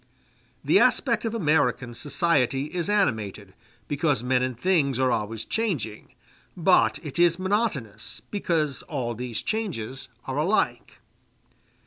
[0.63, 3.53] The aspect of American society is animated,
[3.87, 6.15] because men and things are always changing;
[6.57, 11.01] but it is monotonous, because all these changes are alike.